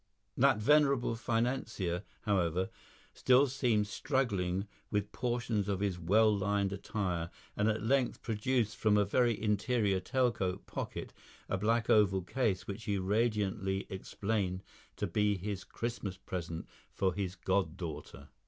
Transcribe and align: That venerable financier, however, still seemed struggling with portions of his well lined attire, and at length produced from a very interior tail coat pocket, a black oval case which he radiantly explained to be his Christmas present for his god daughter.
That 0.35 0.57
venerable 0.57 1.13
financier, 1.15 2.01
however, 2.21 2.71
still 3.13 3.45
seemed 3.45 3.85
struggling 3.85 4.67
with 4.89 5.11
portions 5.11 5.67
of 5.67 5.79
his 5.79 5.99
well 5.99 6.35
lined 6.35 6.73
attire, 6.73 7.29
and 7.55 7.69
at 7.69 7.83
length 7.83 8.23
produced 8.23 8.77
from 8.77 8.97
a 8.97 9.05
very 9.05 9.39
interior 9.39 9.99
tail 9.99 10.31
coat 10.31 10.65
pocket, 10.65 11.13
a 11.47 11.59
black 11.59 11.87
oval 11.87 12.23
case 12.23 12.65
which 12.65 12.85
he 12.85 12.97
radiantly 12.97 13.85
explained 13.91 14.63
to 14.95 15.05
be 15.05 15.37
his 15.37 15.63
Christmas 15.63 16.17
present 16.17 16.67
for 16.91 17.13
his 17.13 17.35
god 17.35 17.77
daughter. 17.77 18.29